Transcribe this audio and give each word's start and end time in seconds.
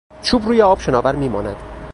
چوب 0.21 0.45
روی 0.47 0.61
آب 0.61 0.79
شناور 0.79 1.15
میماند. 1.15 1.55